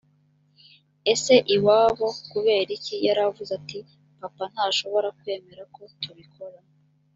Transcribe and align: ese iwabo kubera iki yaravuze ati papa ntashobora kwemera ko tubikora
ese 1.13 1.33
iwabo 1.55 2.07
kubera 2.31 2.69
iki 2.77 2.95
yaravuze 3.05 3.51
ati 3.59 3.79
papa 4.19 4.43
ntashobora 4.51 5.07
kwemera 5.19 5.63
ko 5.75 5.81
tubikora 6.01 6.57